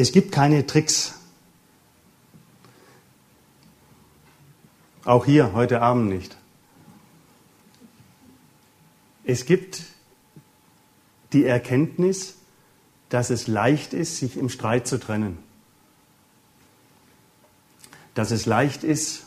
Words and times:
Es 0.00 0.12
gibt 0.12 0.32
keine 0.32 0.66
Tricks. 0.66 1.12
Auch 5.04 5.26
hier, 5.26 5.52
heute 5.52 5.82
Abend 5.82 6.08
nicht. 6.08 6.38
Es 9.24 9.44
gibt 9.44 9.82
die 11.34 11.44
Erkenntnis, 11.44 12.38
dass 13.10 13.28
es 13.28 13.46
leicht 13.46 13.92
ist, 13.92 14.16
sich 14.16 14.38
im 14.38 14.48
Streit 14.48 14.86
zu 14.86 14.98
trennen. 14.98 15.36
Dass 18.14 18.30
es 18.30 18.46
leicht 18.46 18.84
ist, 18.84 19.26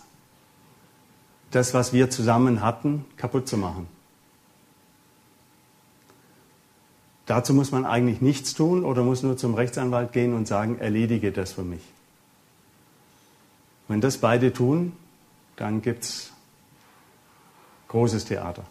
das, 1.51 1.75
was 1.75 1.93
wir 1.93 2.09
zusammen 2.09 2.61
hatten, 2.61 3.05
kaputt 3.15 3.47
zu 3.47 3.57
machen. 3.57 3.87
Dazu 7.25 7.53
muss 7.53 7.71
man 7.71 7.85
eigentlich 7.85 8.21
nichts 8.21 8.53
tun 8.53 8.83
oder 8.83 9.03
muss 9.03 9.23
nur 9.23 9.37
zum 9.37 9.53
Rechtsanwalt 9.53 10.11
gehen 10.11 10.33
und 10.33 10.47
sagen, 10.47 10.77
erledige 10.79 11.31
das 11.31 11.53
für 11.53 11.63
mich. 11.63 11.81
Wenn 13.87 14.01
das 14.01 14.17
beide 14.17 14.51
tun, 14.51 14.93
dann 15.55 15.81
gibt 15.81 16.03
es 16.03 16.31
großes 17.87 18.25
Theater. 18.25 18.65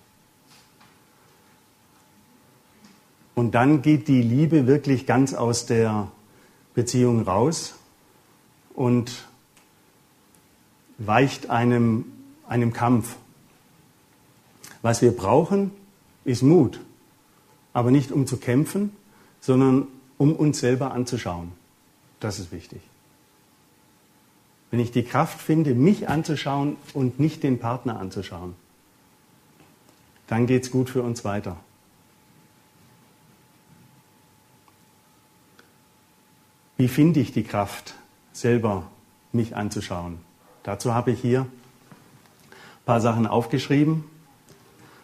Und 3.35 3.55
dann 3.55 3.81
geht 3.81 4.09
die 4.09 4.21
Liebe 4.21 4.67
wirklich 4.67 5.07
ganz 5.07 5.33
aus 5.33 5.65
der 5.65 6.09
Beziehung 6.75 7.23
raus 7.23 7.77
und 8.75 9.27
weicht 10.99 11.49
einem, 11.49 12.05
einem 12.47 12.75
Kampf. 12.75 13.17
Was 14.83 15.01
wir 15.01 15.17
brauchen, 15.17 15.71
ist 16.25 16.43
Mut 16.43 16.79
aber 17.73 17.91
nicht 17.91 18.13
um 18.13 18.27
zu 18.27 18.37
kämpfen, 18.37 18.95
sondern 19.41 19.87
um 20.19 20.35
uns 20.35 20.61
selber 20.61 20.93
anzuschauen. 20.93 21.53
Das 22.21 22.39
ist 22.39 22.53
wichtig. 22.53 22.81
Wenn 24.71 24.81
ich 24.81 24.91
die 24.91 25.03
Kraft 25.03 25.41
finde, 25.41 25.75
mich 25.75 26.09
anzuschauen 26.09 26.77
und 26.95 27.21
nicht 27.21 27.43
den 27.43 27.59
Partner 27.59 27.99
anzuschauen, 27.99 28.55
dann 30.29 30.47
geht 30.47 30.63
es 30.65 30.71
gut 30.71 30.89
für 30.89 31.03
uns 31.03 31.25
weiter. 31.25 31.57
Wie 36.79 36.89
finde 36.89 37.21
ich 37.21 37.33
die 37.33 37.45
Kraft, 37.45 37.95
selber 38.33 38.91
mich 39.33 39.55
anzuschauen? 39.57 40.19
Dazu 40.63 40.95
habe 40.95 41.11
ich 41.11 41.21
hier 41.21 41.43
ein 41.43 41.49
paar 42.87 43.01
Sachen 43.01 43.27
aufgeschrieben. 43.27 44.05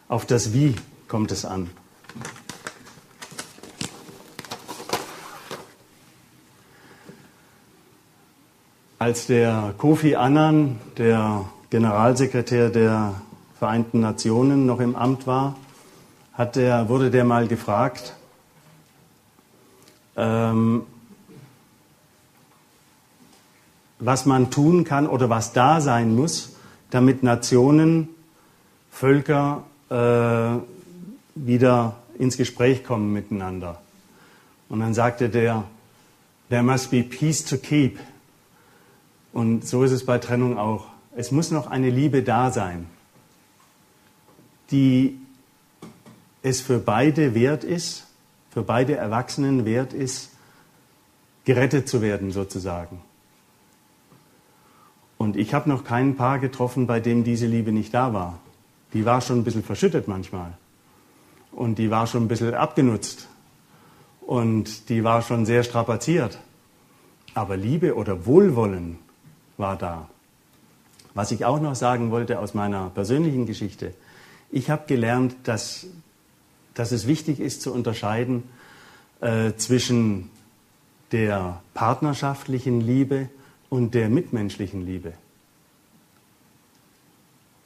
Auf 0.08 0.24
das 0.24 0.54
Wie 0.54 0.74
kommt 1.08 1.30
es 1.30 1.44
an. 1.44 1.68
Als 9.00 9.28
der 9.28 9.74
Kofi 9.78 10.16
Annan, 10.16 10.80
der 10.96 11.44
Generalsekretär 11.70 12.68
der 12.68 13.14
Vereinten 13.56 14.00
Nationen, 14.00 14.66
noch 14.66 14.80
im 14.80 14.96
Amt 14.96 15.24
war, 15.28 15.56
der, 16.56 16.88
wurde 16.88 17.12
der 17.12 17.22
mal 17.22 17.46
gefragt, 17.46 18.14
ähm, 20.16 20.82
was 24.00 24.26
man 24.26 24.50
tun 24.50 24.82
kann 24.82 25.06
oder 25.06 25.30
was 25.30 25.52
da 25.52 25.80
sein 25.80 26.16
muss, 26.16 26.56
damit 26.90 27.22
Nationen, 27.22 28.08
Völker 28.90 29.62
äh, 29.90 30.58
wieder 31.36 31.94
ins 32.18 32.36
Gespräch 32.36 32.82
kommen 32.82 33.12
miteinander. 33.12 33.80
Und 34.68 34.80
dann 34.80 34.92
sagte 34.92 35.28
der, 35.28 35.62
there 36.50 36.64
must 36.64 36.90
be 36.90 37.04
peace 37.04 37.44
to 37.44 37.56
keep. 37.58 38.00
Und 39.32 39.66
so 39.66 39.84
ist 39.84 39.92
es 39.92 40.04
bei 40.04 40.18
Trennung 40.18 40.58
auch. 40.58 40.86
Es 41.16 41.30
muss 41.30 41.50
noch 41.50 41.66
eine 41.66 41.90
Liebe 41.90 42.22
da 42.22 42.50
sein, 42.50 42.86
die 44.70 45.18
es 46.42 46.60
für 46.60 46.78
beide 46.78 47.34
wert 47.34 47.64
ist, 47.64 48.06
für 48.50 48.62
beide 48.62 48.96
Erwachsenen 48.96 49.64
wert 49.64 49.92
ist, 49.92 50.30
gerettet 51.44 51.88
zu 51.88 52.02
werden 52.02 52.30
sozusagen. 52.30 53.00
Und 55.16 55.36
ich 55.36 55.52
habe 55.52 55.68
noch 55.68 55.84
keinen 55.84 56.16
Paar 56.16 56.38
getroffen, 56.38 56.86
bei 56.86 57.00
dem 57.00 57.24
diese 57.24 57.46
Liebe 57.46 57.72
nicht 57.72 57.92
da 57.92 58.12
war. 58.12 58.38
Die 58.92 59.04
war 59.04 59.20
schon 59.20 59.40
ein 59.40 59.44
bisschen 59.44 59.64
verschüttet 59.64 60.08
manchmal. 60.08 60.56
Und 61.52 61.78
die 61.78 61.90
war 61.90 62.06
schon 62.06 62.24
ein 62.24 62.28
bisschen 62.28 62.54
abgenutzt. 62.54 63.28
Und 64.20 64.88
die 64.88 65.02
war 65.04 65.22
schon 65.22 65.44
sehr 65.44 65.64
strapaziert. 65.64 66.38
Aber 67.34 67.56
Liebe 67.56 67.96
oder 67.96 68.26
Wohlwollen 68.26 68.98
war 69.58 69.76
da. 69.76 70.08
Was 71.14 71.32
ich 71.32 71.44
auch 71.44 71.60
noch 71.60 71.74
sagen 71.74 72.10
wollte 72.10 72.38
aus 72.38 72.54
meiner 72.54 72.90
persönlichen 72.90 73.44
Geschichte, 73.44 73.92
ich 74.50 74.70
habe 74.70 74.84
gelernt, 74.86 75.34
dass, 75.44 75.86
dass 76.74 76.92
es 76.92 77.06
wichtig 77.06 77.40
ist 77.40 77.60
zu 77.60 77.72
unterscheiden 77.72 78.44
äh, 79.20 79.52
zwischen 79.56 80.30
der 81.12 81.60
partnerschaftlichen 81.74 82.80
Liebe 82.80 83.28
und 83.68 83.94
der 83.94 84.08
mitmenschlichen 84.08 84.86
Liebe. 84.86 85.12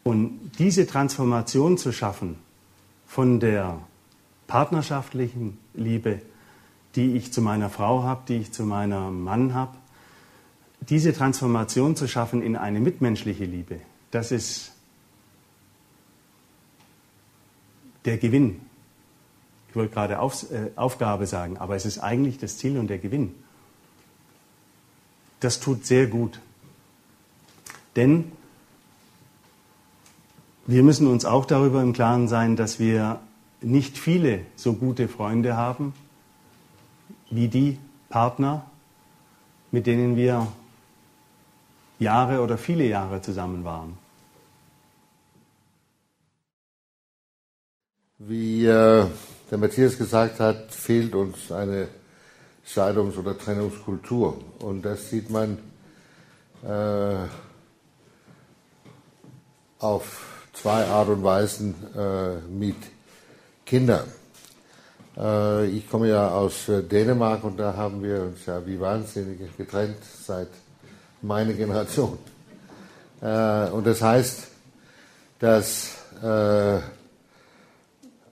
Und 0.05 0.53
diese 0.59 0.87
Transformation 0.87 1.79
zu 1.79 1.93
schaffen 1.93 2.37
von 3.07 3.39
der 3.39 3.79
partnerschaftlichen 4.49 5.59
Liebe, 5.75 6.21
die 6.97 7.17
ich 7.17 7.33
zu 7.33 7.41
meiner 7.41 7.71
Frau 7.71 8.03
habe, 8.03 8.23
die 8.27 8.39
ich 8.39 8.53
zu 8.53 8.65
meinem 8.65 9.23
Mann 9.23 9.55
habe, 9.55 9.77
diese 10.89 11.13
Transformation 11.13 11.97
zu 11.97 12.09
schaffen 12.09 12.43
in 12.43 12.57
eine 12.57 12.81
mitmenschliche 12.81 13.45
Liebe, 13.45 13.81
das 14.11 14.33
ist 14.33 14.73
der 18.05 18.19
Gewinn. 18.19 18.61
Ich 19.69 19.77
wollte 19.77 19.95
gerade 19.95 20.19
Auf, 20.19 20.51
äh, 20.51 20.71
Aufgabe 20.77 21.27
sagen, 21.27 21.57
aber 21.57 21.77
es 21.77 21.87
ist 21.87 21.99
eigentlich 21.99 22.39
das 22.39 22.59
Ziel 22.59 22.79
und 22.79 22.89
der 22.89 22.99
Gewinn. 22.99 23.35
Das 25.41 25.61
tut 25.61 25.87
sehr 25.87 26.07
gut. 26.07 26.41
Denn 27.97 28.33
wir 30.67 30.83
müssen 30.83 31.07
uns 31.07 31.25
auch 31.25 31.45
darüber 31.45 31.83
im 31.83 31.93
Klaren 31.93 32.29
sein, 32.29 32.57
dass 32.57 32.79
wir 32.79 33.21
nicht 33.61 33.99
viele 33.99 34.41
so 34.57 34.75
gute 34.75 35.09
Freunde 35.09 35.57
haben 35.57 35.95
wie 37.31 37.49
die 37.49 37.79
Partner, 38.09 38.65
mit 39.71 39.87
denen 39.87 40.17
wir 40.17 40.47
Jahre 42.03 42.41
oder 42.41 42.59
viele 42.59 42.85
Jahre 42.85 43.21
zusammen 43.23 43.65
waren. 43.65 43.99
Wie 48.19 48.67
äh, 48.67 49.07
der 49.51 49.59
Matthias 49.59 49.99
gesagt 49.99 50.39
hat, 50.39 50.73
fehlt 50.73 51.15
uns 51.15 51.51
eine 51.51 51.89
Scheidungs- 52.65 53.19
oder 53.19 53.37
Trennungskultur. 53.37 54.41
Und 54.61 54.83
das 54.83 55.11
sieht 55.11 55.29
man 55.31 55.59
äh, 56.65 57.27
auf 59.81 60.49
zwei 60.53 60.87
Art 60.87 61.09
und 61.09 61.25
Weisen 61.25 61.75
äh, 61.97 62.37
mit 62.49 62.77
Kindern. 63.67 64.07
Äh, 65.17 65.67
ich 65.67 65.91
komme 65.91 66.09
ja 66.09 66.31
aus 66.31 66.69
äh, 66.69 66.83
Dänemark 66.83 67.43
und 67.45 67.59
da 67.59 67.75
haben 67.77 68.03
wir 68.03 68.23
uns 68.23 68.47
ja 68.47 68.65
wie 68.65 68.79
wahnsinnig 68.79 69.41
getrennt 69.57 69.99
seit 70.25 70.49
meine 71.23 71.55
Generation. 71.55 72.19
Äh, 73.21 73.69
und 73.71 73.87
das 73.87 74.03
heißt, 74.03 74.49
dass 75.39 75.97
äh, 76.23 76.81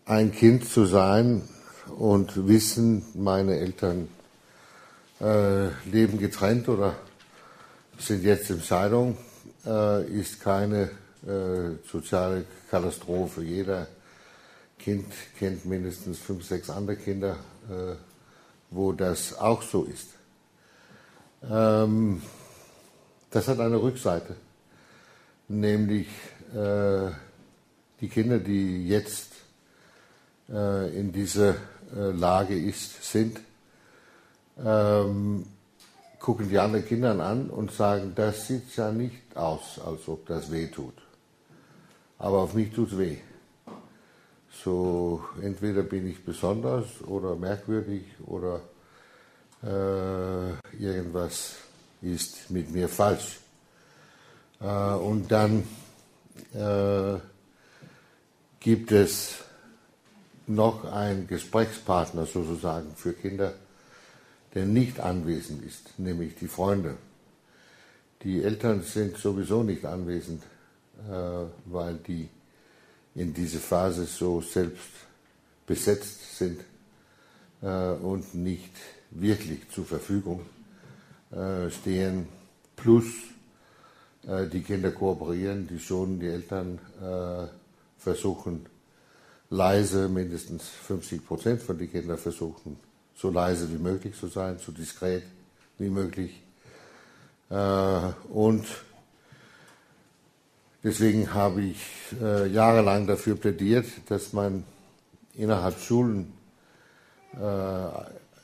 ein 0.04 0.32
Kind 0.32 0.68
zu 0.68 0.86
sein 0.86 1.42
und 1.98 2.48
wissen, 2.48 3.04
meine 3.14 3.58
Eltern 3.58 4.08
äh, 5.20 5.68
leben 5.91 6.18
getrennt 6.18 6.68
oder 6.68 6.94
sind 7.98 8.24
jetzt 8.24 8.50
in 8.50 8.60
Scheidung, 8.60 9.16
äh, 9.66 10.04
ist 10.06 10.41
keine 10.41 10.91
äh, 11.26 11.76
soziale 11.91 12.44
Katastrophe. 12.70 13.42
Jeder 13.42 13.86
Kind 14.78 15.06
kennt 15.38 15.66
mindestens 15.66 16.18
fünf, 16.18 16.44
sechs 16.47 16.70
andere 16.70 16.97
Kinder, 16.97 17.36
äh, 17.68 17.94
wo 18.70 18.92
das 18.92 19.38
auch 19.38 19.62
so 19.62 19.84
ist. 19.84 20.09
Ähm, 21.48 22.22
das 23.30 23.48
hat 23.48 23.60
eine 23.60 23.80
Rückseite, 23.80 24.36
nämlich 25.48 26.09
äh, 26.54 27.10
die 28.00 28.09
Kinder, 28.09 28.38
die 28.38 28.88
jetzt 28.88 29.32
äh, 30.48 30.98
in 30.98 31.12
dieser 31.12 31.54
äh, 31.94 32.10
Lage 32.12 32.59
ist, 32.59 33.04
sind, 33.04 33.41
ähm, 34.65 35.47
gucken 36.18 36.48
die 36.48 36.59
anderen 36.59 36.86
Kinder 36.86 37.18
an 37.18 37.48
und 37.50 37.72
sagen, 37.72 38.12
das 38.15 38.47
sieht 38.47 38.77
ja 38.77 38.91
nicht 38.91 39.36
aus, 39.36 39.80
als 39.84 40.06
ob 40.09 40.27
das 40.27 40.50
weh 40.50 40.66
tut. 40.66 40.94
Aber 42.18 42.38
auf 42.38 42.54
mich 42.54 42.72
tut 42.72 42.92
es 42.92 42.98
weh. 42.98 43.16
So, 44.62 45.24
entweder 45.41 45.82
bin 45.82 46.06
ich 46.06 46.22
besonders 46.22 47.03
oder 47.06 47.34
merkwürdig 47.36 48.03
oder 48.27 48.60
äh, 49.62 50.82
irgendwas 50.82 51.56
ist 52.02 52.50
mit 52.50 52.70
mir 52.70 52.88
falsch. 52.88 53.38
Äh, 54.60 54.64
und 54.64 55.30
dann 55.30 55.64
äh, 56.54 57.18
gibt 58.60 58.92
es 58.92 59.36
noch 60.47 60.84
einen 60.84 61.26
Gesprächspartner 61.26 62.26
sozusagen 62.26 62.94
für 62.97 63.12
Kinder, 63.12 63.54
der 64.54 64.66
nicht 64.66 65.00
anwesend 65.00 65.64
ist, 65.64 65.98
nämlich 65.98 66.34
die 66.34 66.48
Freunde. 66.48 66.97
Die 68.22 68.42
Eltern 68.42 68.82
sind 68.82 69.16
sowieso 69.16 69.62
nicht 69.62 69.84
anwesend, 69.84 70.42
äh, 71.08 71.46
weil 71.66 71.94
die 72.06 72.28
in 73.14 73.32
diese 73.32 73.58
Phase 73.58 74.04
so 74.04 74.41
selbst 74.41 74.88
besetzt 75.66 76.36
sind 76.36 76.60
äh, 77.62 77.92
und 77.92 78.34
nicht 78.34 78.72
wirklich 79.10 79.70
zur 79.70 79.86
Verfügung 79.86 80.44
stehen. 81.71 82.27
Plus 82.77 83.04
die 84.53 84.62
Kinder 84.62 84.91
kooperieren, 84.91 85.66
die 85.66 85.78
schon 85.78 86.18
die 86.18 86.27
Eltern 86.27 86.78
versuchen 87.98 88.66
leise, 89.48 90.09
mindestens 90.09 90.68
50 90.68 91.27
Prozent 91.27 91.62
von 91.62 91.78
den 91.78 91.91
Kindern 91.91 92.18
versuchen 92.18 92.77
so 93.15 93.30
leise 93.30 93.71
wie 93.71 93.78
möglich 93.78 94.18
zu 94.18 94.28
sein, 94.28 94.59
so 94.59 94.72
diskret 94.72 95.24
wie 95.78 95.88
möglich. 95.88 96.42
Und 97.48 98.66
Deswegen 100.82 101.34
habe 101.34 101.60
ich 101.60 101.77
äh, 102.22 102.47
jahrelang 102.47 103.06
dafür 103.06 103.36
plädiert, 103.36 103.84
dass 104.09 104.32
man 104.32 104.65
innerhalb 105.34 105.78
Schulen 105.78 106.32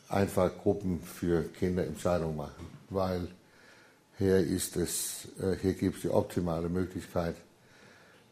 einfach 0.08 0.50
Gruppen 0.58 1.00
für 1.00 1.42
Kinderentscheidungen 1.42 2.36
machen, 2.36 2.66
weil 2.90 3.28
hier 4.18 4.38
ist 4.38 4.76
es, 4.76 5.28
äh, 5.40 5.56
hier 5.60 5.74
gibt 5.74 5.96
es 5.96 6.02
die 6.02 6.10
optimale 6.10 6.68
Möglichkeit 6.68 7.36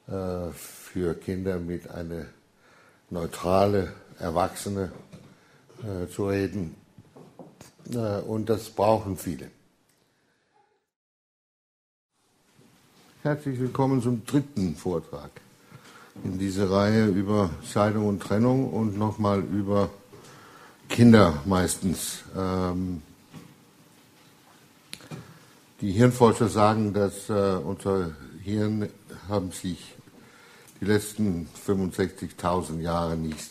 äh, 0.07 0.51
für 0.53 1.15
Kinder 1.15 1.59
mit 1.59 1.91
einer 1.91 2.27
neutrale 3.11 3.93
Erwachsene 4.19 4.93
äh, 5.83 6.09
zu 6.09 6.29
reden. 6.29 6.77
Und 8.27 8.49
das 8.49 8.71
brauchen 8.71 9.19
viele. 9.19 9.51
Herzlich 13.23 13.61
willkommen 13.61 14.01
zum 14.01 14.25
dritten 14.25 14.75
Vortrag 14.75 15.31
in 16.23 16.39
dieser 16.39 16.71
Reihe 16.71 17.07
über 17.07 17.51
Scheidung 17.63 18.07
und 18.07 18.21
Trennung 18.21 18.73
und 18.73 18.97
nochmal 18.97 19.41
über 19.41 19.91
Kinder 20.95 21.43
meistens. 21.45 22.21
Ähm, 22.37 23.03
die 25.81 25.91
Hirnforscher 25.91 26.49
sagen, 26.49 26.93
dass 26.95 27.29
äh, 27.29 27.33
unser 27.33 28.13
Hirn 28.45 28.89
haben 29.29 29.51
sich 29.51 29.97
die 30.81 30.85
letzten 30.85 31.49
65.000 31.67 32.79
Jahre 32.79 33.17
nicht 33.17 33.51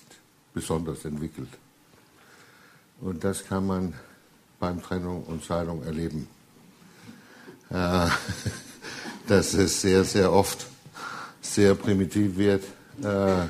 besonders 0.53 1.03
entwickelt. 1.03 1.49
Und 3.01 3.25
das 3.25 3.43
kann 3.43 3.67
man 3.67 3.93
beim 4.57 4.81
Trennung 4.81 5.23
und 5.23 5.43
Scheidung 5.43 5.83
erleben. 5.83 6.29
Äh, 7.69 8.07
dass 9.27 9.53
es 9.53 9.81
sehr, 9.81 10.05
sehr 10.05 10.31
oft 10.31 10.65
sehr 11.41 11.75
primitiv 11.75 12.37
wird, 12.37 12.63
äh, 13.03 13.47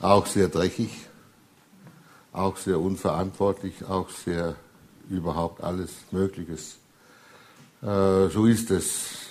auch 0.00 0.26
sehr 0.26 0.48
dreckig, 0.48 0.90
auch 2.34 2.56
sehr 2.56 2.80
unverantwortlich, 2.80 3.84
auch 3.84 4.10
sehr 4.10 4.56
überhaupt 5.08 5.62
alles 5.62 5.90
Mögliches. 6.10 6.76
Äh, 7.80 8.28
so 8.28 8.46
ist 8.46 8.70
es 8.70 9.28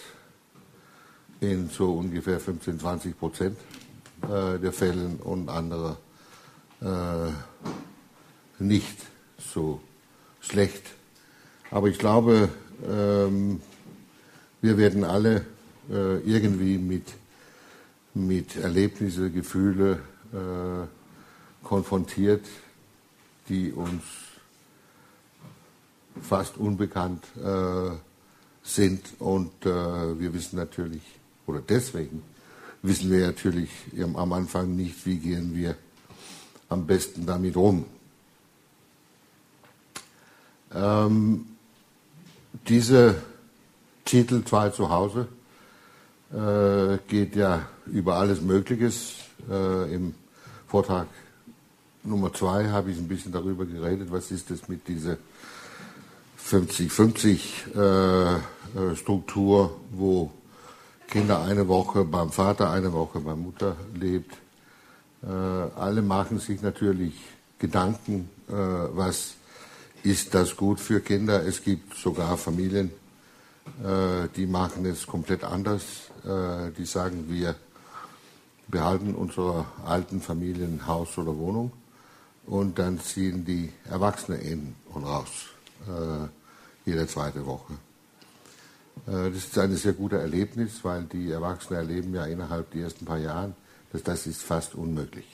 in 1.42 1.70
so 1.70 1.94
ungefähr 1.94 2.40
15, 2.40 2.80
20 2.80 3.20
Prozent 3.20 3.58
äh, 4.24 4.58
der 4.58 4.72
Fällen 4.72 5.18
und 5.18 5.50
andere 5.50 5.98
äh, 6.82 7.32
nicht 8.60 8.98
so 9.38 9.82
schlecht. 10.40 10.84
Aber 11.72 11.90
ich 11.90 12.00
glaube, 12.00 12.50
ähm, 12.88 13.62
wir 14.62 14.78
werden 14.78 15.04
alle 15.04 15.46
äh, 15.90 16.20
irgendwie 16.20 16.78
mit, 16.78 17.08
mit 18.14 18.56
Erlebnisse, 18.56 19.30
Gefühle 19.30 20.00
äh, 20.32 21.66
konfrontiert, 21.66 22.46
die 23.50 23.72
uns 23.72 24.04
fast 26.22 26.58
unbekannt 26.58 27.24
äh, 27.38 27.92
sind. 28.64 29.02
Und 29.20 29.66
äh, 29.66 30.20
wir 30.20 30.34
wissen 30.34 30.58
natürlich, 30.58 31.04
oder 31.46 31.60
deswegen 31.60 32.24
wissen 32.82 33.12
wir 33.12 33.28
natürlich 33.28 33.70
am 34.02 34.34
Anfang 34.34 34.76
nicht, 34.76 35.06
wie 35.06 35.18
gehen 35.18 35.56
wir 35.56 35.76
am 36.70 36.86
besten 36.86 37.26
damit 37.26 37.56
um. 37.56 37.86
Ähm, 40.74 41.46
diese 42.68 43.22
Titel 44.06 44.44
Zwei 44.44 44.70
zu 44.70 44.90
Hause 44.90 45.28
äh, 46.32 46.98
geht 47.08 47.36
ja 47.36 47.68
über 47.86 48.16
alles 48.16 48.42
Mögliches. 48.42 49.16
Äh, 49.50 49.94
Im 49.94 50.16
Vortrag 50.68 51.08
Nummer 52.06 52.34
zwei 52.34 52.70
habe 52.70 52.92
ich 52.92 52.98
ein 52.98 53.08
bisschen 53.08 53.32
darüber 53.32 53.66
geredet, 53.66 54.12
was 54.12 54.30
ist 54.32 54.52
es 54.52 54.68
mit 54.68 54.88
dieser 54.90 55.18
50-50 56.50 57.40
äh, 57.76 58.36
äh, 58.36 59.70
wo 59.92 60.32
Kinder 61.08 61.44
eine 61.44 61.68
Woche 61.70 62.04
beim 62.04 62.30
Vater, 62.30 62.72
eine 62.72 62.92
Woche 62.92 63.22
bei 63.22 63.36
Mutter 63.36 63.78
lebt. 63.94 64.36
Äh, 65.22 65.28
alle 65.28 66.02
machen 66.02 66.40
sich 66.40 66.62
natürlich 66.62 67.14
Gedanken, 67.58 68.30
äh, 68.50 68.54
was 68.54 69.36
ist 70.04 70.34
das 70.34 70.58
gut 70.58 70.82
für 70.82 71.00
Kinder. 71.00 71.46
Es 71.46 71.64
gibt 71.64 71.96
sogar 71.96 72.36
Familien, 72.38 72.92
äh, 73.82 74.28
die 74.36 74.46
machen 74.46 74.86
es 74.86 75.08
komplett 75.08 75.46
anders. 75.46 75.84
Äh, 76.26 76.72
die 76.78 76.86
sagen, 76.86 77.30
wir 77.30 77.56
behalten 78.68 79.16
unsere 79.16 79.66
alten 79.86 80.20
Familien 80.20 80.86
Haus 80.86 81.18
oder 81.18 81.38
Wohnung 81.38 81.72
und 82.46 82.78
dann 82.80 83.00
ziehen 83.00 83.46
die 83.46 83.72
Erwachsene 83.90 84.38
in 84.38 84.76
und 84.94 85.04
raus, 85.06 85.50
äh, 85.88 86.28
jede 86.86 87.08
zweite 87.08 87.46
Woche. 87.46 87.74
das 89.06 89.34
ist 89.34 89.58
ein 89.58 89.76
sehr 89.76 89.94
gutes 89.94 90.20
Erlebnis, 90.20 90.84
weil 90.84 91.04
die 91.04 91.32
Erwachsenen 91.32 91.80
erleben 91.80 92.14
ja 92.14 92.26
innerhalb 92.26 92.70
der 92.72 92.84
ersten 92.84 93.06
paar 93.06 93.18
Jahren, 93.18 93.56
dass 93.92 94.04
das 94.04 94.28
ist 94.28 94.42
fast 94.44 94.76
unmöglich. 94.76 95.26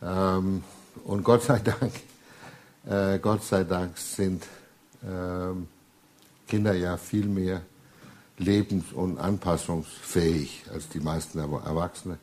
Ähm, 0.00 0.62
und 1.04 1.24
Gott 1.24 1.42
sei 1.42 1.58
Dank, 1.58 1.92
Gott 3.22 3.42
sei 3.42 3.64
Dank 3.64 3.98
sind 3.98 4.44
ähm, 5.06 5.68
Kinder 6.46 6.74
ja 6.74 6.96
viel 6.96 7.26
mehr 7.26 7.62
lebens- 8.38 8.92
und 8.92 9.18
anpassungsfähig 9.18 10.64
als 10.72 10.88
die 10.88 11.00
meisten 11.00 11.38
Erwachsene. 11.38 12.18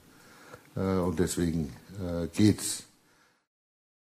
Äh, 0.75 0.79
und 0.79 1.19
deswegen 1.19 1.73
äh, 1.99 2.27
geht 2.27 2.61
es 2.61 2.83